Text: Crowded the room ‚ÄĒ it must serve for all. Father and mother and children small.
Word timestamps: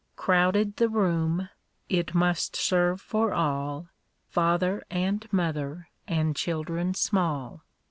Crowded 0.15 0.77
the 0.77 0.89
room 0.89 1.41
‚ÄĒ 1.87 1.99
it 1.99 2.15
must 2.15 2.55
serve 2.55 2.99
for 2.99 3.33
all. 3.35 3.89
Father 4.31 4.83
and 4.89 5.31
mother 5.31 5.89
and 6.07 6.35
children 6.35 6.95
small. 6.95 7.61